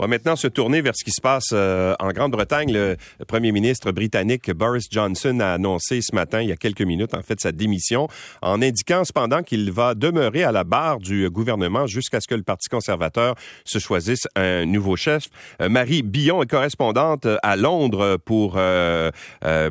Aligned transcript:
On 0.00 0.04
va 0.04 0.08
maintenant 0.08 0.36
se 0.36 0.46
tourner 0.46 0.80
vers 0.80 0.94
ce 0.94 1.02
qui 1.02 1.10
se 1.10 1.20
passe 1.20 1.48
euh, 1.52 1.92
en 1.98 2.12
Grande-Bretagne. 2.12 2.72
Le 2.72 2.96
premier 3.26 3.50
ministre 3.50 3.90
britannique 3.90 4.48
Boris 4.52 4.86
Johnson 4.88 5.40
a 5.40 5.54
annoncé 5.54 6.00
ce 6.02 6.14
matin, 6.14 6.40
il 6.40 6.48
y 6.48 6.52
a 6.52 6.56
quelques 6.56 6.82
minutes, 6.82 7.14
en 7.14 7.22
fait, 7.22 7.40
sa 7.40 7.50
démission, 7.50 8.06
en 8.40 8.62
indiquant 8.62 9.04
cependant 9.04 9.42
qu'il 9.42 9.72
va 9.72 9.96
demeurer 9.96 10.44
à 10.44 10.52
la 10.52 10.62
barre 10.62 10.98
du 10.98 11.28
gouvernement 11.30 11.88
jusqu'à 11.88 12.20
ce 12.20 12.28
que 12.28 12.36
le 12.36 12.44
Parti 12.44 12.68
conservateur 12.68 13.34
se 13.64 13.80
choisisse 13.80 14.28
un 14.36 14.66
nouveau 14.66 14.94
chef. 14.94 15.24
Euh, 15.60 15.68
Marie 15.68 16.02
Billon 16.02 16.44
est 16.44 16.50
correspondante 16.50 17.26
à 17.42 17.56
Londres 17.56 18.18
pour 18.24 18.54
euh, 18.56 19.10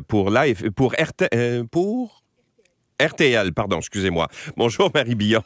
pour 0.08 0.30
live 0.30 0.70
pour 0.72 0.92
RT, 0.92 1.64
pour 1.70 2.17
RTL, 3.00 3.52
pardon, 3.52 3.78
excusez-moi. 3.78 4.26
Bonjour 4.56 4.90
Marie 4.92 5.14
Billon. 5.14 5.42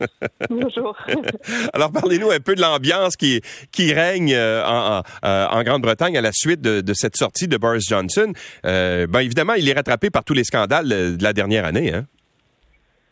Bonjour. 0.50 0.96
Alors 1.72 1.92
parlez-nous 1.92 2.30
un 2.30 2.40
peu 2.40 2.56
de 2.56 2.60
l'ambiance 2.60 3.16
qui, 3.16 3.40
qui 3.70 3.92
règne 3.92 4.34
euh, 4.34 4.64
en, 4.64 5.02
euh, 5.24 5.46
en, 5.46 5.62
Grande-Bretagne 5.62 6.18
à 6.18 6.20
la 6.20 6.32
suite 6.32 6.60
de, 6.60 6.80
de, 6.80 6.94
cette 6.94 7.16
sortie 7.16 7.46
de 7.46 7.56
Boris 7.56 7.84
Johnson. 7.88 8.32
Euh, 8.64 9.06
ben 9.06 9.20
évidemment, 9.20 9.54
il 9.54 9.68
est 9.68 9.74
rattrapé 9.74 10.10
par 10.10 10.24
tous 10.24 10.34
les 10.34 10.44
scandales 10.44 10.88
de 10.88 11.22
la 11.22 11.32
dernière 11.32 11.64
année. 11.64 11.94
Hein? 11.94 12.06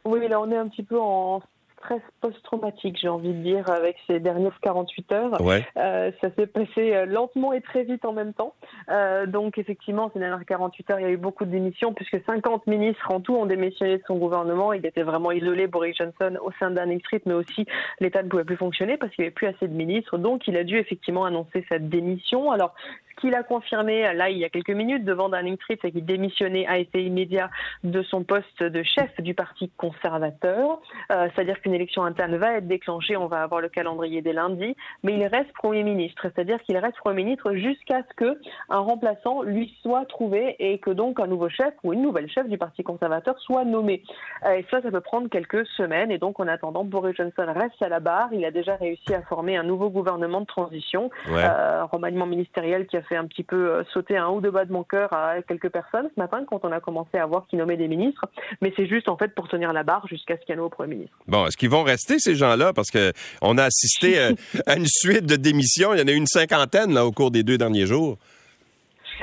Oui, 0.05 0.21
là 0.29 0.41
on 0.41 0.51
est 0.51 0.57
un 0.57 0.69
petit 0.69 0.83
peu 0.83 0.99
en 1.01 1.41
stress 1.87 2.03
post-traumatique, 2.21 2.99
j'ai 3.01 3.09
envie 3.09 3.33
de 3.33 3.43
dire, 3.43 3.71
avec 3.71 3.97
ces 4.07 4.19
dernières 4.19 4.59
48 4.61 5.13
heures. 5.13 5.39
Euh, 5.77 6.11
ça 6.21 6.29
s'est 6.37 6.47
passé 6.47 6.95
euh, 6.95 7.07
lentement 7.07 7.53
et 7.53 7.61
très 7.61 7.85
vite 7.85 8.05
en 8.05 8.13
même 8.13 8.33
temps. 8.33 8.55
Euh, 8.91 9.27
donc 9.27 9.59
effectivement, 9.59 10.11
ces 10.13 10.19
dernières 10.19 10.45
48 10.45 10.91
heures, 10.91 11.01
il 11.01 11.05
y 11.05 11.07
a 11.07 11.13
eu 11.13 11.17
beaucoup 11.17 11.45
de 11.45 11.51
démissions, 11.51 11.95
puisque 11.95 12.21
50 12.25 12.67
ministres 12.67 13.11
en 13.11 13.21
tout 13.21 13.37
ont 13.37 13.47
démissionné 13.47 13.99
de 13.99 14.03
son 14.07 14.17
gouvernement. 14.17 14.73
Il 14.73 14.85
était 14.85 15.03
vraiment 15.03 15.31
isolé, 15.31 15.67
Boris 15.69 15.97
Johnson, 15.97 16.39
au 16.43 16.51
sein 16.59 16.71
d'un 16.71 16.97
Street, 16.99 17.23
mais 17.27 17.35
aussi 17.35 17.67
l'État 18.01 18.23
ne 18.23 18.29
pouvait 18.29 18.45
plus 18.45 18.57
fonctionner 18.57 18.97
parce 18.97 19.13
qu'il 19.13 19.23
n'y 19.23 19.27
avait 19.27 19.35
plus 19.35 19.47
assez 19.47 19.69
de 19.69 19.75
ministres. 19.75 20.19
Donc 20.19 20.49
il 20.49 20.57
a 20.57 20.65
dû 20.65 20.79
effectivement 20.79 21.25
annoncer 21.25 21.65
sa 21.69 21.79
démission. 21.79 22.51
Alors 22.51 22.75
qu'il 23.17 23.35
a 23.35 23.43
confirmé 23.43 24.13
là 24.15 24.31
il 24.31 24.39
y 24.39 24.45
a 24.45 24.49
quelques 24.49 24.71
minutes 24.71 25.05
devant 25.05 25.29
Downing 25.29 25.57
Street, 25.57 25.79
c'est 25.83 25.91
qu'il 25.91 26.05
démissionnait 26.05 26.67
à 26.67 26.79
effet 26.79 27.03
immédiat 27.03 27.51
de 27.85 28.03
son 28.03 28.25
poste 28.25 28.63
de 28.63 28.83
chef 28.83 29.11
du 29.21 29.35
Parti 29.35 29.71
conservateur. 29.77 30.81
Euh, 31.11 31.29
c'est-à-dire 31.35 31.61
qu'une 31.61 31.75
élection 31.77 32.05
interne 32.05 32.37
va 32.37 32.55
être 32.55 32.67
déclenchée, 32.67 33.17
on 33.17 33.27
va 33.27 33.43
avoir 33.43 33.61
le 33.61 33.69
calendrier 33.69 34.23
dès 34.23 34.33
lundi, 34.33 34.77
mais 35.03 35.15
il 35.15 35.27
reste 35.27 35.53
Premier 35.53 35.83
ministre, 35.83 36.23
c'est-à-dire 36.23 36.63
qu'il 36.63 36.77
reste 36.77 36.97
Premier 36.97 37.23
ministre 37.25 37.55
jusqu'à 37.55 38.03
ce 38.09 38.15
que 38.17 38.39
un 38.69 38.79
remplaçant 38.81 39.43
lui 39.43 39.75
soit 39.83 40.05
trouvé 40.07 40.57
et 40.59 40.79
que 40.79 40.91
donc 40.91 41.21
un 41.21 41.27
nouveau 41.27 41.49
chef 41.49 41.75
ou 41.85 41.93
une 41.93 42.03
nouvelle 42.03 42.29
chef 42.31 42.49
du 42.49 42.59
Parti 42.59 42.83
conservateur 42.83 43.39
soit 43.41 43.65
nommé. 43.65 44.03
Et 44.45 44.65
ça, 44.71 44.83
ça 44.83 44.91
peut 44.91 45.01
prendre 45.01 45.29
quelques 45.29 45.67
semaines. 45.77 46.11
Et 46.11 46.19
donc, 46.19 46.41
en 46.41 46.49
attendant, 46.49 46.85
Boris 46.85 47.17
Johnson 47.17 47.47
reste 47.49 47.81
à 47.81 47.89
la 47.89 48.01
barre. 48.01 48.29
Il 48.33 48.45
a 48.45 48.51
déjà 48.51 48.77
réussi 48.77 49.15
à 49.15 49.23
former 49.23 49.57
un 49.57 49.63
nouveau 49.63 49.91
gouvernement 49.91 50.41
de 50.41 50.47
transition, 50.47 51.11
euh, 51.29 51.85
remaniement 51.85 52.27
ministériel 52.27 52.87
qui 52.87 52.97
a 52.97 53.03
fait 53.03 53.17
un 53.17 53.27
petit 53.27 53.43
peu 53.43 53.71
euh, 53.71 53.85
sauter 53.93 54.17
un 54.17 54.27
haut 54.27 54.41
de 54.41 54.51
bas 54.51 54.65
de 54.65 54.73
mon 54.73 54.85
cœur 54.85 55.13
à 55.13 55.43
quelques 55.43 55.71
personnes 55.71 56.09
ce 56.15 56.21
matin 56.21 56.45
quand 56.47 56.65
on 56.65 56.73
a 56.73 56.81
commencé 56.81 57.19
à 57.19 57.27
voir 57.27 57.47
qui 57.49 57.57
nommait 57.57 57.77
des 57.77 57.89
ministres. 57.89 58.27
Mais 58.61 58.73
c'est 58.77 58.87
juste 58.87 59.09
en 59.09 59.17
fait 59.17 59.35
pour 59.35 59.49
tenir 59.49 59.73
la 59.73 59.83
barre 59.83 60.07
jusqu'à 60.07 60.37
ce 60.37 60.45
qu'il 60.45 60.55
y 60.55 60.59
ait 60.59 60.63
un 60.63 60.69
Premier 60.69 60.95
ministre. 60.95 61.17
Bon, 61.27 61.47
est-ce 61.47 61.57
qu'ils 61.67 61.77
vont 61.77 61.83
rester 61.83 62.19
ces 62.19 62.35
gens-là? 62.35 62.73
Parce 62.73 62.91
que 62.91 63.13
on 63.43 63.59
a 63.59 63.65
assisté 63.65 64.19
euh, 64.19 64.33
à 64.67 64.77
une 64.77 64.87
suite 64.87 65.27
de 65.27 65.37
démissions. 65.37 65.95
Il 65.95 66.01
y 66.01 66.03
en 66.03 66.07
a 66.07 66.13
eu 66.13 66.17
une 66.17 66.27
cinquantaine 66.27 66.95
là, 66.95 67.05
au 67.05 67.13
cours 67.13 67.31
des 67.31 67.43
deux 67.43 67.59
derniers 67.59 67.87
jours. 67.87 68.19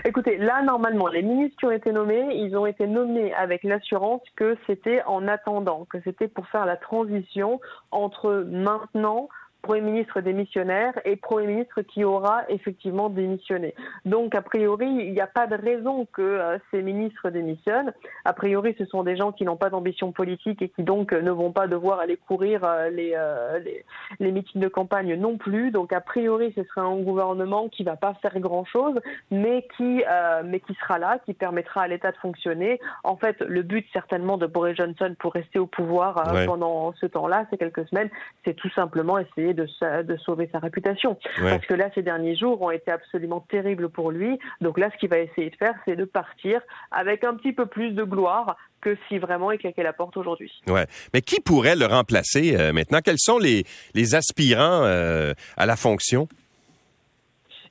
Écoutez, 0.05 0.38
là, 0.38 0.64
normalement, 0.64 1.08
les 1.08 1.21
ministres 1.21 1.55
qui 1.59 1.66
ont 1.66 1.71
été 1.71 1.91
nommés, 1.91 2.25
ils 2.36 2.58
ont 2.58 2.66
été 2.66 2.88
nommés 2.88 3.31
avec 3.36 3.64
l'assurance 3.64 4.21
que 4.36 4.58
c'était 4.66 5.03
en 5.03 5.27
attendant, 5.27 5.86
que 5.86 5.99
c'était 6.03 6.27
pour 6.27 6.47
faire 6.47 6.66
la 6.66 6.77
transition 6.77 7.61
entre 7.91 8.44
maintenant 8.49 9.30
Premier 9.64 9.80
ministre 9.80 10.19
démissionnaire 10.19 10.94
et 11.06 11.16
Premier 11.16 11.47
ministre 11.47 11.81
qui 11.83 12.03
aura 12.03 12.44
effectivement 12.50 13.09
démissionné. 13.09 13.73
Donc, 14.03 14.36
a 14.36 14.42
priori, 14.42 14.88
il 14.88 15.14
n'y 15.14 15.22
a 15.22 15.28
pas 15.28 15.47
de 15.47 15.55
raison 15.55 16.05
que 16.11 16.22
euh, 16.22 16.58
ces 16.70 16.81
ministres 16.81 17.30
démissionnent. 17.30 17.94
A 18.25 18.33
priori, 18.33 18.75
ce 18.78 18.83
sont 18.86 19.03
des 19.03 19.16
gens 19.16 19.31
qui 19.31 19.45
n'ont 19.45 19.55
pas 19.55 19.70
d'ambition 19.70 20.11
politique 20.11 20.61
et 20.61 20.67
qui 20.67 20.83
donc 20.83 21.14
ne 21.14 21.32
vont 21.32 21.54
pas 21.54 21.67
devoir 21.67 21.99
aller 22.02 22.17
courir 22.17 22.65
euh, 22.65 22.89
les, 22.89 23.14
euh, 23.15 23.60
les, 23.60 23.86
les, 24.20 24.32
meetings 24.33 24.61
de 24.61 24.67
campagne 24.67 25.15
non 25.15 25.38
plus. 25.38 25.71
Donc, 25.71 25.93
a 25.93 26.02
priori, 26.02 26.52
ce 26.58 26.64
sera 26.65 26.82
un 26.82 26.99
gouvernement 26.99 27.70
qui 27.70 27.86
va 27.86 27.95
pas 27.95 28.15
faire 28.15 28.38
grand-chose, 28.42 28.99
mais 29.32 29.65
qui, 29.77 30.04
mais 30.43 30.59
qui 30.59 30.73
sera 30.73 30.99
là, 30.99 31.20
qui 31.26 31.33
permettra 31.33 31.83
à 31.83 31.88
l'État 31.88 32.11
de 32.11 32.17
fonctionner. 32.17 32.82
En 33.05 33.15
fait, 33.15 33.39
le 33.39 33.61
but 33.61 33.86
certainement 33.93 34.38
de 34.38 34.45
Boris 34.45 34.76
Johnson 34.76 35.15
pour 35.17 35.33
rester 35.33 35.58
au 35.58 35.67
pouvoir 35.67 36.21
pendant 36.45 36.92
ce 36.99 37.05
temps-là, 37.05 37.45
ces 37.49 37.58
quelques 37.58 37.88
semaines, 37.88 38.09
c'est 38.43 38.55
tout 38.55 38.70
simplement 38.71 39.17
essayer 39.20 39.52
de, 39.53 39.67
de 40.03 40.17
sauver 40.17 40.49
sa 40.52 40.59
réputation. 40.59 41.17
Parce 41.39 41.65
que 41.65 41.73
là, 41.73 41.89
ces 41.95 42.02
derniers 42.02 42.36
jours 42.36 42.61
ont 42.61 42.71
été 42.71 42.91
absolument 42.91 43.41
terribles 43.49 43.89
pour 43.89 44.11
lui. 44.11 44.39
Donc 44.61 44.77
là, 44.77 44.89
ce 44.91 44.97
qu'il 44.97 45.09
va 45.09 45.19
essayer 45.19 45.49
de 45.49 45.55
faire, 45.55 45.73
c'est 45.86 45.95
de 45.95 46.05
partir 46.05 46.61
avec 46.91 47.23
un 47.23 47.36
petit 47.36 47.53
peu 47.53 47.65
plus 47.65 47.91
de 47.91 48.03
gloire 48.03 48.58
que 48.81 48.97
si 49.08 49.17
vraiment 49.17 49.52
il 49.52 49.59
claquait 49.59 49.83
la 49.83 49.93
porte 49.93 50.17
aujourd'hui. 50.17 50.52
Ouais. 50.67 50.86
Mais 51.14 51.21
qui 51.21 51.39
pourrait 51.39 51.75
le 51.75 51.86
remplacer 51.86 52.55
euh, 52.58 52.73
maintenant? 52.73 52.99
Quels 53.03 53.19
sont 53.19 53.39
les, 53.39 53.64
les 53.95 54.15
aspirants 54.15 54.83
euh, 54.83 55.33
à 55.55 55.65
la 55.65 55.75
fonction? 55.75 56.27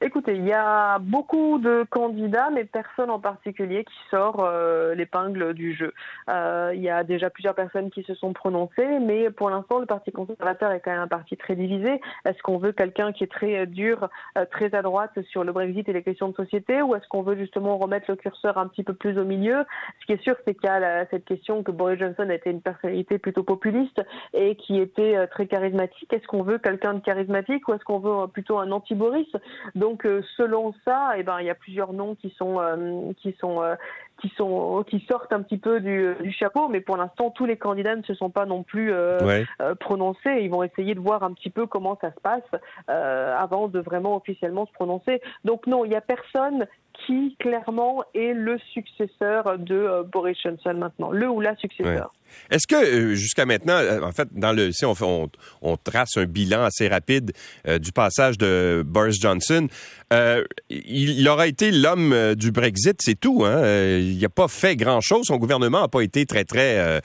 Écoutez, 0.05 0.35
il 0.35 0.45
y 0.45 0.53
a 0.53 0.99
beaucoup 0.99 1.61
de 1.61 1.87
candidats, 1.89 2.51
mais 2.51 2.65
personne 2.65 3.09
en 3.09 3.21
particulier 3.21 3.85
qui 3.85 3.95
sort 4.11 4.41
euh, 4.41 4.97
l'épingle 4.97 5.55
du 5.55 5.75
jeu. 5.77 5.95
Euh, 6.29 6.73
il 6.75 6.83
y 6.83 6.91
a 6.91 7.05
déjà 7.05 7.31
plusieurs 7.31 7.55
personnes 7.55 7.89
qui 7.89 8.03
se 8.03 8.13
sont 8.15 8.33
prononcées, 8.33 8.99
mais 9.01 9.31
pour 9.31 9.49
l'instant, 9.49 9.79
le 9.79 9.87
Parti 9.87 10.11
conservateur 10.11 10.73
est 10.73 10.81
quand 10.81 10.91
même 10.91 11.03
un 11.03 11.07
parti 11.07 11.37
très 11.37 11.55
divisé. 11.55 12.01
Est-ce 12.25 12.43
qu'on 12.43 12.59
veut 12.59 12.73
quelqu'un 12.73 13.13
qui 13.13 13.23
est 13.23 13.31
très 13.31 13.65
dur, 13.67 14.09
euh, 14.37 14.45
très 14.51 14.75
à 14.75 14.83
droite 14.83 15.13
sur 15.31 15.45
le 15.45 15.53
Brexit 15.53 15.89
et 15.89 15.93
les 15.93 16.03
questions 16.03 16.31
de 16.31 16.35
société, 16.35 16.83
ou 16.83 16.97
est-ce 16.97 17.07
qu'on 17.07 17.23
veut 17.23 17.37
justement 17.37 17.79
remettre 17.79 18.07
le 18.11 18.17
curseur 18.17 18.59
un 18.59 18.67
petit 18.67 18.83
peu 18.83 18.95
plus 18.95 19.17
au 19.21 19.25
milieu? 19.25 19.65
Ce 20.01 20.07
qui 20.07 20.15
est 20.15 20.23
sûr, 20.25 20.35
c'est 20.45 20.55
qu'il 20.55 20.65
y 20.65 20.73
a 20.73 21.07
cette 21.13 21.27
question 21.27 21.63
que 21.63 21.71
Boris 21.71 22.01
Johnson 22.01 22.29
était 22.29 22.51
une 22.51 22.61
personnalité 22.61 23.19
plutôt 23.19 23.45
populiste 23.45 24.03
et 24.35 24.57
qui 24.57 24.81
était 24.81 25.29
très 25.29 25.47
charismatique. 25.47 26.13
Est-ce 26.13 26.27
qu'on 26.27 26.43
veut 26.43 26.59
quelqu'un 26.59 26.95
de 26.95 27.01
charismatique 27.01 27.69
ou 27.69 27.75
est-ce 27.75 27.85
qu'on 27.85 28.01
veut 28.01 28.27
plutôt 28.27 28.59
un 28.59 28.73
anti-Boris? 28.73 29.29
Donc 29.77 29.92
donc 29.93 30.07
euh, 30.07 30.23
selon 30.39 30.73
ça, 30.87 31.13
eh 31.19 31.23
ben 31.23 31.39
il 31.41 31.47
y 31.47 31.51
a 31.51 31.55
plusieurs 31.55 31.93
noms 31.93 32.15
qui 32.15 32.35
sont 32.39 32.59
euh, 32.59 33.13
qui 33.21 33.37
sont 33.39 33.63
euh, 33.63 33.75
qui 34.23 34.33
sont 34.39 34.83
qui 34.89 35.05
sortent 35.07 35.35
un 35.35 35.43
petit 35.43 35.59
peu 35.59 35.81
du, 35.81 36.15
du 36.19 36.33
chapeau, 36.33 36.69
mais 36.69 36.81
pour 36.81 36.97
l'instant 36.97 37.31
tous 37.31 37.45
les 37.45 37.59
candidats 37.59 37.95
ne 37.95 38.03
se 38.03 38.15
sont 38.15 38.31
pas 38.31 38.47
non 38.47 38.63
plus 38.63 38.93
prononcés. 39.81 40.39
Ils 40.41 40.49
vont 40.49 40.63
essayer 40.63 40.95
de 40.95 41.01
voir 41.01 41.25
un 41.25 41.33
petit 41.33 41.51
peu 41.51 41.67
comment 41.67 41.99
ça 42.01 42.11
se 42.13 42.21
passe 42.21 42.63
avant 42.87 43.69
de 43.69 43.81
vraiment 43.81 44.17
officiellement 44.17 44.65
se 44.67 44.73
prononcer. 44.73 45.21
Donc 45.45 45.67
non, 45.67 45.85
il 45.85 45.89
n'y 45.89 45.97
a 45.97 46.01
personne 46.01 46.67
qui 47.07 47.37
clairement 47.39 48.05
est 48.15 48.33
le 48.33 48.59
successeur 48.73 49.59
de 49.59 50.03
Boris 50.11 50.37
Johnson 50.43 50.75
maintenant, 50.75 51.11
le 51.11 51.29
ou 51.29 51.41
la 51.41 51.57
successeur. 51.57 52.13
Est-ce 52.51 52.67
que 52.67 52.75
euh, 52.75 53.15
jusqu'à 53.15 53.47
maintenant, 53.47 53.77
euh, 53.77 54.01
en 54.03 54.13
fait, 54.13 54.29
dans 54.33 54.53
le, 54.53 54.73
si 54.73 54.85
on, 54.85 54.95
on, 55.63 55.77
trace 55.77 56.17
un 56.17 56.25
bilan 56.25 56.65
assez 56.65 56.89
rapide 56.89 57.33
euh, 57.67 57.79
du 57.79 57.93
passage 57.93 58.39
de 58.39 58.83
Boris 58.87 59.21
Johnson, 59.21 59.69
il, 60.69 61.27
aura 61.29 61.47
été 61.47 61.71
l'homme 61.71 62.35
du 62.35 62.53
Brexit, 62.53 63.01
c'est 63.01 63.19
tout. 63.19 63.45
Hein? 63.45 63.63
il 63.99 64.19
n'a 64.21 64.29
pas 64.29 64.49
fait 64.49 64.77
grand-chose. 64.77 65.25
Son 65.27 65.39
gouvernement 65.39 65.81
n'a 65.81 65.89
pas 65.89 66.03
été 66.03 66.27
très, 66.27 66.45
très, 66.45 67.01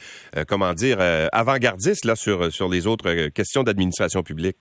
comment 0.45 0.73
dire, 0.73 0.97
avant-gardiste 1.31 2.03
là 2.03 2.17
sur 2.17 2.51
sur 2.51 2.67
les 2.67 2.85
autres 2.85 3.29
questions 3.29 3.63
d'administration 3.63 4.23
publique. 4.23 4.57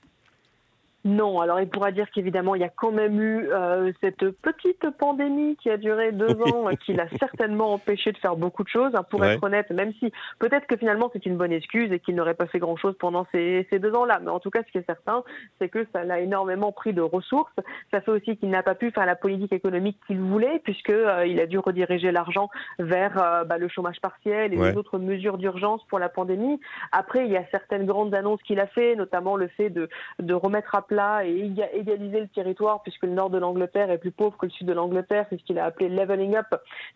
Non, 1.06 1.40
alors 1.40 1.60
il 1.60 1.68
pourra 1.68 1.92
dire 1.92 2.10
qu'évidemment 2.10 2.56
il 2.56 2.62
y 2.62 2.64
a 2.64 2.68
quand 2.68 2.90
même 2.90 3.20
eu 3.20 3.48
euh, 3.52 3.92
cette 4.00 4.28
petite 4.42 4.90
pandémie 4.98 5.54
qui 5.54 5.70
a 5.70 5.76
duré 5.76 6.10
deux 6.10 6.32
ans, 6.42 6.68
qui 6.84 6.94
l'a 6.94 7.06
certainement 7.20 7.74
empêché 7.74 8.10
de 8.10 8.18
faire 8.18 8.34
beaucoup 8.34 8.64
de 8.64 8.68
choses. 8.68 8.90
Hein, 8.92 9.04
pour 9.08 9.24
être 9.24 9.40
honnête, 9.44 9.70
même 9.70 9.92
si 10.00 10.12
peut-être 10.40 10.66
que 10.66 10.76
finalement 10.76 11.08
c'est 11.12 11.24
une 11.24 11.36
bonne 11.36 11.52
excuse 11.52 11.92
et 11.92 12.00
qu'il 12.00 12.16
n'aurait 12.16 12.34
pas 12.34 12.46
fait 12.46 12.58
grand-chose 12.58 12.96
pendant 12.98 13.24
ces, 13.30 13.68
ces 13.70 13.78
deux 13.78 13.94
ans-là, 13.94 14.18
mais 14.20 14.30
en 14.30 14.40
tout 14.40 14.50
cas 14.50 14.62
ce 14.66 14.72
qui 14.72 14.78
est 14.78 14.86
certain, 14.86 15.22
c'est 15.60 15.68
que 15.68 15.86
ça 15.92 16.02
l'a 16.02 16.18
énormément 16.18 16.72
pris 16.72 16.92
de 16.92 17.02
ressources. 17.02 17.54
Ça 17.92 18.00
fait 18.00 18.10
aussi 18.10 18.36
qu'il 18.36 18.50
n'a 18.50 18.64
pas 18.64 18.74
pu 18.74 18.90
faire 18.90 19.06
la 19.06 19.14
politique 19.14 19.52
économique 19.52 20.00
qu'il 20.08 20.18
voulait, 20.18 20.60
puisque 20.64 20.90
euh, 20.90 21.24
il 21.24 21.38
a 21.38 21.46
dû 21.46 21.60
rediriger 21.60 22.10
l'argent 22.10 22.50
vers 22.80 23.22
euh, 23.22 23.44
bah, 23.44 23.58
le 23.58 23.68
chômage 23.68 24.00
partiel 24.00 24.52
et 24.52 24.56
les 24.56 24.76
autres 24.76 24.98
mesures 24.98 25.38
d'urgence 25.38 25.84
pour 25.88 26.00
la 26.00 26.08
pandémie. 26.08 26.58
Après, 26.90 27.26
il 27.26 27.30
y 27.30 27.36
a 27.36 27.44
certaines 27.52 27.86
grandes 27.86 28.12
annonces 28.12 28.42
qu'il 28.42 28.58
a 28.58 28.66
fait, 28.66 28.96
notamment 28.96 29.36
le 29.36 29.46
fait 29.46 29.70
de, 29.70 29.88
de 30.18 30.34
remettre 30.34 30.74
à 30.74 30.82
plat 30.82 30.95
et 31.24 31.52
égaliser 31.74 32.20
le 32.20 32.28
territoire 32.28 32.82
puisque 32.82 33.04
le 33.04 33.12
nord 33.12 33.30
de 33.30 33.38
l'Angleterre 33.38 33.90
est 33.90 33.98
plus 33.98 34.10
pauvre 34.10 34.36
que 34.36 34.46
le 34.46 34.52
sud 34.52 34.66
de 34.66 34.72
l'Angleterre, 34.72 35.26
c'est 35.30 35.38
ce 35.38 35.44
qu'il 35.44 35.58
a 35.58 35.64
appelé 35.64 35.88
leveling 35.88 36.36
up. 36.36 36.46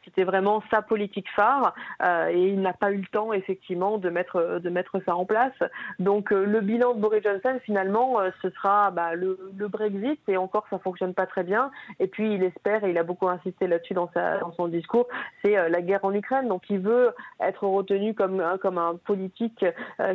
C'était 0.05 0.25
vraiment 0.25 0.63
sa 0.71 0.83
politique 0.83 1.29
phare 1.35 1.75
euh, 2.03 2.29
et 2.29 2.49
il 2.49 2.61
n'a 2.61 2.73
pas 2.73 2.93
eu 2.93 2.99
le 2.99 3.07
temps 3.07 3.33
effectivement 3.33 3.99
de 3.99 4.11
mettre 4.11 4.61
de 4.63 4.71
mettre 4.71 5.01
ça 5.05 5.15
en 5.15 5.25
place. 5.25 5.53
Donc 5.99 6.33
euh, 6.33 6.45
le 6.45 6.61
bilan 6.61 6.95
de 6.95 7.01
Boris 7.01 7.23
Johnson 7.23 7.59
finalement 7.65 8.21
euh, 8.21 8.31
ce 8.43 8.51
sera 8.51 8.91
bah, 8.91 9.15
le, 9.15 9.39
le, 9.57 9.69
Brexit 9.69 10.21
et 10.29 10.37
encore 10.37 10.67
ça 10.71 10.79
fonctionne 10.79 11.15
pas 11.15 11.27
très 11.27 11.45
bien. 11.45 11.71
Et 11.99 12.07
puis 12.07 12.35
il 12.35 12.43
espère 12.43 12.85
et 12.85 12.91
il 12.91 12.99
a 12.99 13.03
beaucoup 13.03 13.29
insisté 13.29 13.67
là-dessus 13.67 13.95
dans 13.95 14.11
son 14.57 14.69
discours, 14.69 15.07
c'est 15.45 15.69
la 15.69 15.83
guerre 15.83 16.05
en 16.05 16.15
Ukraine. 16.15 16.49
Donc 16.49 16.65
il 16.71 16.81
veut 16.81 17.15
être 17.41 17.67
retenu 17.67 18.15
comme 18.15 18.43
comme 18.61 18.79
un 18.79 18.97
politique 18.97 19.65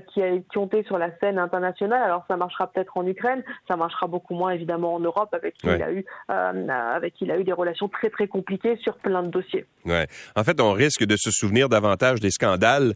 qui 0.08 0.24
a 0.24 0.30
compté 0.54 0.84
sur 0.84 0.98
la 0.98 1.16
scène 1.20 1.40
internationale. 1.40 2.02
Alors 2.02 2.26
ça 2.28 2.38
marchera 2.38 2.68
peut-être 2.68 2.98
en 2.98 3.06
Ukraine, 3.06 3.44
ça 3.76 3.78
marchera 3.78 4.08
beaucoup 4.08 4.36
moins 4.36 4.52
évidemment 4.52 4.96
en 4.96 5.00
Europe, 5.00 5.30
avec 5.34 5.56
qui 5.58 5.68
il 5.68 5.84
a 5.84 5.92
eu, 5.92 6.06
avec 6.30 7.14
qui 7.14 7.26
il 7.26 7.32
a 7.32 7.38
eu 7.38 7.44
des 7.44 7.52
relations 7.52 7.90
très 7.90 8.10
très 8.10 8.28
compliquées 8.28 8.78
sur 8.78 8.96
plein 8.98 9.22
de 9.22 9.30
dossiers. 9.30 9.66
Ouais. 9.86 10.08
En 10.36 10.44
fait, 10.44 10.62
on 10.62 10.72
risque 10.72 11.04
de 11.04 11.16
se 11.18 11.30
souvenir 11.32 11.68
davantage 11.68 12.20
des 12.20 12.32
scandales 12.32 12.94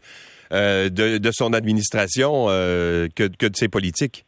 de, 0.50 1.18
de, 1.18 1.30
son 1.32 1.52
administration 1.52 2.46
que, 2.46 3.28
que 3.28 3.46
de 3.46 3.56
ses 3.56 3.68
politiques. 3.68 4.24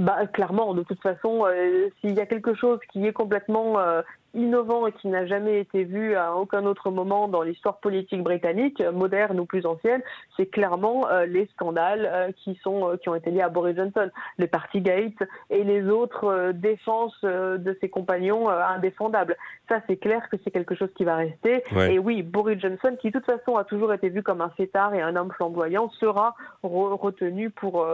Bah, 0.00 0.26
clairement, 0.32 0.72
de 0.72 0.82
toute 0.82 1.02
façon, 1.02 1.44
euh, 1.44 1.88
s'il 2.00 2.14
y 2.14 2.20
a 2.20 2.26
quelque 2.26 2.54
chose 2.54 2.78
qui 2.90 3.06
est 3.06 3.12
complètement 3.12 3.78
euh, 3.78 4.00
innovant 4.34 4.86
et 4.86 4.92
qui 4.92 5.08
n'a 5.08 5.26
jamais 5.26 5.60
été 5.60 5.84
vu 5.84 6.14
à 6.14 6.36
aucun 6.36 6.64
autre 6.66 6.90
moment 6.90 7.28
dans 7.28 7.42
l'histoire 7.42 7.78
politique 7.78 8.22
britannique, 8.22 8.82
moderne 8.92 9.40
ou 9.40 9.46
plus 9.46 9.66
ancienne, 9.66 10.02
c'est 10.36 10.46
clairement 10.46 11.08
euh, 11.08 11.26
les 11.26 11.46
scandales 11.54 12.32
qui 12.36 12.58
sont 12.62 12.96
qui 13.02 13.08
ont 13.08 13.14
été 13.14 13.30
liés 13.30 13.40
à 13.40 13.48
Boris 13.48 13.76
Johnson, 13.76 14.10
le 14.38 14.46
Partygate 14.46 15.22
et 15.50 15.64
les 15.64 15.88
autres 15.88 16.52
défenses 16.52 17.20
de 17.22 17.76
ses 17.80 17.88
compagnons 17.88 18.48
indéfendables. 18.48 19.36
Ça, 19.68 19.80
c'est 19.86 19.96
clair 19.96 20.28
que 20.30 20.36
c'est 20.42 20.50
quelque 20.50 20.74
chose 20.74 20.90
qui 20.96 21.04
va 21.04 21.16
rester. 21.16 21.62
Et 21.88 21.98
oui, 21.98 22.22
Boris 22.22 22.60
Johnson, 22.60 22.96
qui 23.00 23.10
de 23.10 23.18
toute 23.18 23.26
façon 23.26 23.56
a 23.56 23.64
toujours 23.64 23.92
été 23.92 24.08
vu 24.08 24.22
comme 24.22 24.40
un 24.40 24.50
fêtard 24.50 24.94
et 24.94 25.00
un 25.00 25.16
homme 25.16 25.30
flamboyant, 25.32 25.90
sera 25.90 26.34
retenu 26.62 27.50
pour 27.50 27.86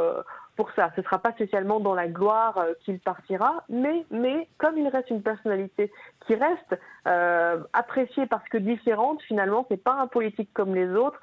pour 0.57 0.71
ça. 0.75 0.91
Ce 0.97 1.01
ne 1.01 1.05
sera 1.05 1.19
pas 1.19 1.33
spécialement 1.33 1.81
dans 1.81 1.95
la 1.95 2.09
gloire 2.09 2.59
euh, 2.59 2.73
qu'il 2.85 2.99
partira, 2.99 3.65
mais, 3.69 4.05
mais 4.11 4.49
comme 4.59 4.79
il 4.79 4.89
reste 4.89 5.11
une 5.11 5.23
personnalité 5.23 5.93
qui 6.27 6.35
reste 6.35 6.81
euh, 7.07 7.59
appréciée 7.73 8.27
parce 8.27 8.49
que 8.49 8.59
différente, 8.59 9.23
finalement, 9.23 9.67
c'est 9.71 9.83
pas 9.83 9.95
un 9.95 10.07
politique 10.07 10.49
comme 10.55 10.75
les 10.75 10.89
autres. 10.89 11.21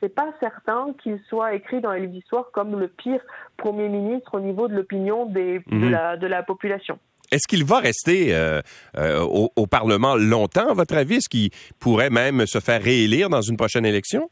C'est 0.00 0.14
pas 0.14 0.32
certain 0.40 0.94
qu'il 1.02 1.20
soit 1.28 1.54
écrit 1.54 1.80
dans 1.80 1.92
les 1.92 2.00
livres 2.00 2.12
d'histoire 2.12 2.50
comme 2.52 2.78
le 2.78 2.88
pire 2.88 3.20
premier 3.56 3.88
ministre 3.88 4.34
au 4.34 4.40
niveau 4.40 4.68
de 4.68 4.74
l'opinion 4.74 5.26
des 5.26 5.60
de, 5.60 5.74
mhm. 5.74 5.90
la, 5.90 6.16
de 6.16 6.26
la 6.26 6.42
population. 6.42 6.98
Est-ce 7.32 7.48
qu'il 7.48 7.64
va 7.64 7.80
rester 7.80 8.34
euh, 8.34 8.60
au, 8.94 9.50
au, 9.56 9.66
Parlement 9.66 10.14
longtemps, 10.14 10.68
à 10.68 10.74
votre 10.74 10.94
avis? 10.94 11.16
Est-ce 11.16 11.28
qu'il 11.28 11.50
pourrait 11.80 12.10
même 12.10 12.46
se 12.46 12.60
faire 12.60 12.82
réélire 12.82 13.28
dans 13.28 13.40
une 13.40 13.56
prochaine 13.56 13.86
élection? 13.86 14.28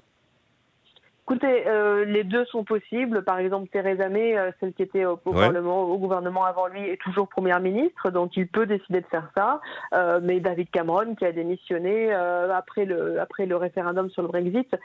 Écoutez, 1.32 1.67
euh, 1.67 2.05
les 2.05 2.25
deux 2.25 2.44
sont 2.44 2.62
possibles. 2.62 3.25
Par 3.25 3.38
exemple, 3.38 3.67
Theresa 3.73 4.11
May, 4.11 4.37
euh, 4.37 4.50
celle 4.61 4.75
qui 4.75 4.82
était 4.82 5.06
au, 5.06 5.17
Parlement, 5.17 5.84
au 5.84 5.96
gouvernement 5.96 6.44
avant 6.44 6.67
lui, 6.67 6.87
est 6.87 7.00
toujours 7.00 7.26
première 7.26 7.58
ministre, 7.58 8.11
donc 8.11 8.37
il 8.37 8.46
peut 8.46 8.67
décider 8.67 9.00
de 9.00 9.06
faire 9.06 9.31
ça. 9.34 9.62
Euh, 9.94 10.20
mais 10.23 10.40
David 10.40 10.69
Cameron, 10.70 11.14
qui 11.14 11.25
a 11.25 11.32
démissionné 11.32 12.12
après 12.12 12.84
le 12.84 13.19
après 13.19 13.46
le 13.46 13.56
référendum 13.56 14.11
sur 14.11 14.20
le 14.20 14.29
Brexit, 14.29 14.76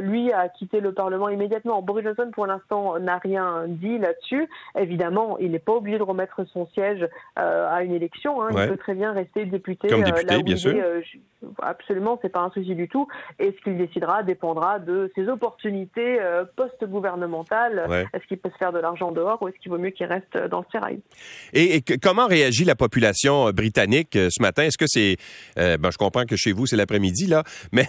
lui 0.00 0.30
a 0.34 0.50
quitté 0.50 0.80
le 0.80 0.92
Parlement 0.92 1.30
immédiatement. 1.30 1.80
Boris 1.80 2.04
Johnson, 2.04 2.30
pour 2.30 2.46
l'instant, 2.46 2.98
n'a 2.98 3.16
rien 3.16 3.64
dit 3.66 3.96
là-dessus. 3.96 4.48
Évidemment, 4.78 5.38
il 5.38 5.52
n'est 5.52 5.58
pas 5.58 5.72
obligé 5.72 5.96
de 5.96 6.02
remettre 6.02 6.44
son 6.52 6.66
siège 6.74 7.08
à 7.36 7.82
une 7.84 7.94
élection. 7.94 8.42
Hein. 8.42 8.48
Il 8.50 8.68
peut 8.68 8.76
très 8.76 8.94
bien 8.94 9.12
rester 9.12 9.46
député. 9.46 9.88
Comme 9.88 10.02
député, 10.02 10.42
bien 10.42 10.56
sûr. 10.56 10.74
absolument, 11.62 12.18
c'est 12.20 12.28
pas 12.28 12.40
un 12.40 12.50
souci 12.50 12.74
du 12.74 12.86
tout. 12.86 13.08
Et 13.38 13.54
ce 13.56 13.64
qu'il 13.64 13.78
décidera 13.78 14.22
dépendra 14.22 14.78
de 14.78 15.10
ses 15.14 15.26
opportunités 15.28 15.69
euh, 15.98 16.44
post-gouvernementale. 16.56 18.08
Est-ce 18.12 18.26
qu'il 18.26 18.38
peut 18.38 18.50
se 18.50 18.56
faire 18.56 18.72
de 18.72 18.78
l'argent 18.78 19.12
dehors 19.12 19.40
ou 19.42 19.48
est-ce 19.48 19.58
qu'il 19.58 19.70
vaut 19.70 19.78
mieux 19.78 19.90
qu'il 19.90 20.06
reste 20.06 20.36
dans 20.50 20.60
le 20.60 20.66
sérail? 20.72 21.00
Et, 21.52 21.82
comment 22.02 22.26
réagit 22.26 22.64
la 22.64 22.74
population 22.74 23.48
euh, 23.48 23.52
britannique 23.52 24.16
euh, 24.16 24.28
ce 24.30 24.42
matin? 24.42 24.64
Est-ce 24.64 24.78
que 24.78 24.86
c'est, 24.86 25.16
ben, 25.56 25.90
je 25.90 25.98
comprends 25.98 26.24
que 26.24 26.36
chez 26.36 26.52
vous 26.52 26.66
c'est 26.66 26.76
l'après-midi 26.76 27.26
là, 27.26 27.42
mais 27.72 27.86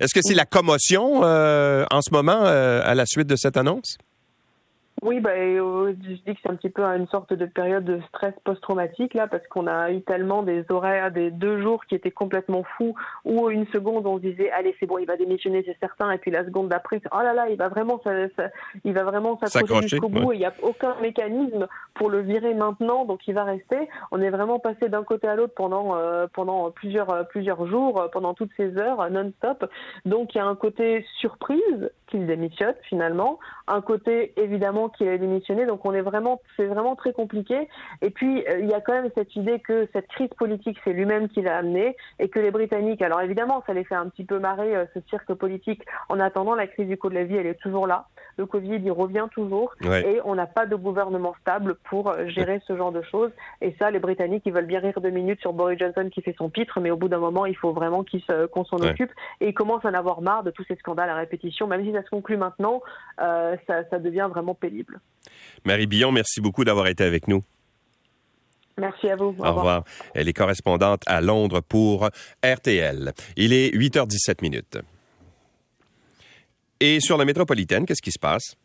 est-ce 0.00 0.14
que 0.14 0.20
c'est 0.22 0.34
la 0.34 0.44
commotion 0.44 1.22
en 1.22 2.00
ce 2.00 2.12
moment 2.12 2.44
à 2.44 2.94
la 2.94 3.06
suite 3.06 3.26
de 3.26 3.36
cette 3.36 3.56
annonce? 3.56 3.96
Oui, 5.02 5.20
bah, 5.20 5.30
euh, 5.30 5.92
je 6.02 6.14
dis 6.14 6.34
que 6.34 6.40
c'est 6.42 6.50
un 6.50 6.56
petit 6.56 6.70
peu 6.70 6.82
une 6.84 7.08
sorte 7.08 7.32
de 7.32 7.46
période 7.46 7.84
de 7.84 8.00
stress 8.08 8.32
post-traumatique 8.44 9.12
là, 9.14 9.26
parce 9.26 9.46
qu'on 9.48 9.66
a 9.66 9.90
eu 9.90 10.00
tellement 10.02 10.42
des 10.42 10.64
horaires, 10.70 11.10
des 11.10 11.30
deux 11.30 11.60
jours 11.60 11.84
qui 11.86 11.94
étaient 11.94 12.10
complètement 12.10 12.62
fous, 12.76 12.94
où 13.24 13.50
une 13.50 13.66
seconde 13.66 14.06
on 14.06 14.16
se 14.16 14.22
disait 14.22 14.50
allez 14.50 14.74
c'est 14.78 14.86
bon, 14.86 14.98
il 14.98 15.06
va 15.06 15.16
démissionner, 15.16 15.62
c'est 15.66 15.78
certain, 15.80 16.10
et 16.12 16.18
puis 16.18 16.30
la 16.30 16.44
seconde 16.44 16.68
d'après, 16.68 17.02
oh 17.12 17.18
là 17.22 17.34
là, 17.34 17.48
il 17.50 17.56
va 17.56 17.68
vraiment, 17.68 18.00
ça, 18.04 18.12
il 18.84 18.92
va 18.94 19.04
vraiment 19.04 19.38
s'accrocher 19.44 19.88
jusqu'au 19.88 20.08
bout, 20.08 20.32
et 20.32 20.36
il 20.36 20.38
n'y 20.38 20.46
a 20.46 20.54
aucun 20.62 20.94
mécanisme 21.02 21.66
pour 21.94 22.08
le 22.08 22.20
virer 22.20 22.54
maintenant, 22.54 23.04
donc 23.04 23.26
il 23.26 23.34
va 23.34 23.44
rester. 23.44 23.88
On 24.10 24.22
est 24.22 24.30
vraiment 24.30 24.58
passé 24.58 24.88
d'un 24.88 25.02
côté 25.02 25.26
à 25.26 25.34
l'autre 25.34 25.54
pendant 25.54 25.96
euh, 25.96 26.26
pendant 26.32 26.70
plusieurs 26.70 27.26
plusieurs 27.28 27.66
jours, 27.66 28.08
pendant 28.12 28.32
toutes 28.32 28.52
ces 28.56 28.76
heures 28.78 29.10
non-stop. 29.10 29.68
Donc 30.04 30.34
il 30.34 30.38
y 30.38 30.40
a 30.40 30.46
un 30.46 30.56
côté 30.56 31.04
surprise 31.18 31.90
qu'il 32.14 32.26
démissionne 32.26 32.74
finalement, 32.88 33.40
un 33.66 33.80
côté 33.80 34.32
évidemment 34.36 34.88
qu'il 34.88 35.08
a 35.08 35.18
démissionné. 35.18 35.66
Donc 35.66 35.84
on 35.84 35.92
est 35.92 36.00
vraiment, 36.00 36.40
c'est 36.56 36.66
vraiment 36.66 36.94
très 36.94 37.12
compliqué. 37.12 37.68
Et 38.02 38.10
puis 38.10 38.44
euh, 38.48 38.60
il 38.60 38.70
y 38.70 38.72
a 38.72 38.80
quand 38.80 38.92
même 38.92 39.10
cette 39.16 39.34
idée 39.34 39.58
que 39.58 39.88
cette 39.92 40.06
crise 40.06 40.30
politique, 40.38 40.78
c'est 40.84 40.92
lui-même 40.92 41.28
qui 41.28 41.42
l'a 41.42 41.56
amenée 41.56 41.96
et 42.20 42.28
que 42.28 42.38
les 42.38 42.52
Britanniques, 42.52 43.02
alors 43.02 43.20
évidemment, 43.20 43.64
ça 43.66 43.74
les 43.74 43.82
fait 43.82 43.96
un 43.96 44.08
petit 44.08 44.24
peu 44.24 44.38
marrer 44.38 44.76
euh, 44.76 44.84
ce 44.94 45.00
cirque 45.10 45.34
politique. 45.34 45.82
En 46.08 46.20
attendant, 46.20 46.54
la 46.54 46.68
crise 46.68 46.86
du 46.86 46.96
coût 46.96 47.08
de 47.08 47.14
la 47.14 47.24
vie, 47.24 47.36
elle 47.36 47.46
est 47.46 47.60
toujours 47.60 47.88
là. 47.88 48.06
Le 48.36 48.46
Covid, 48.46 48.80
il 48.84 48.90
revient 48.90 49.26
toujours 49.32 49.74
et 49.82 50.20
on 50.24 50.34
n'a 50.34 50.46
pas 50.46 50.66
de 50.66 50.76
gouvernement 50.76 51.34
stable 51.40 51.76
pour 51.84 52.08
euh, 52.08 52.28
gérer 52.28 52.60
ce 52.66 52.76
genre 52.76 52.92
de 52.92 53.02
choses. 53.02 53.30
Et 53.60 53.74
ça, 53.78 53.90
les 53.90 53.98
Britanniques, 53.98 54.42
ils 54.46 54.52
veulent 54.52 54.66
bien 54.66 54.80
rire 54.80 55.00
deux 55.00 55.10
minutes 55.10 55.40
sur 55.40 55.52
Boris 55.52 55.78
Johnson 55.78 56.08
qui 56.12 56.22
fait 56.22 56.34
son 56.36 56.48
pitre, 56.50 56.80
mais 56.80 56.90
au 56.90 56.96
bout 56.96 57.08
d'un 57.08 57.18
moment, 57.18 57.46
il 57.46 57.56
faut 57.56 57.72
vraiment 57.72 58.04
qu'on 58.52 58.64
s'en 58.64 58.76
occupe. 58.76 59.10
Et 59.40 59.48
ils 59.48 59.54
commencent 59.54 59.84
à 59.84 59.90
en 59.90 59.94
avoir 59.94 60.20
marre 60.20 60.42
de 60.42 60.50
tous 60.50 60.64
ces 60.66 60.76
scandales 60.76 61.10
à 61.10 61.16
répétition. 61.16 61.66
Même 61.66 61.84
si 61.84 61.92
ça 61.92 62.02
se 62.02 62.10
conclut 62.10 62.36
maintenant, 62.36 62.82
ça, 63.18 63.84
ça 63.90 63.98
devient 63.98 64.28
vraiment 64.30 64.54
pénible. 64.54 65.00
Marie 65.64 65.86
Billon, 65.86 66.12
merci 66.12 66.40
beaucoup 66.40 66.64
d'avoir 66.64 66.86
été 66.86 67.04
avec 67.04 67.28
nous. 67.28 67.42
Merci 68.78 69.08
à 69.08 69.16
vous. 69.16 69.34
Au, 69.38 69.52
revoir. 69.52 69.84
Elle 70.14 70.28
est 70.28 70.32
correspondante 70.32 71.02
à 71.06 71.20
Londres 71.20 71.60
pour 71.60 72.08
RTL. 72.44 73.12
Il 73.36 73.52
est 73.52 73.74
8h17 73.74 74.42
minutes. 74.42 74.78
Et 76.80 77.00
sur 77.00 77.16
la 77.16 77.24
métropolitaine, 77.24 77.86
qu'est-ce 77.86 78.02
qui 78.02 78.10
se 78.10 78.18
passe? 78.18 78.56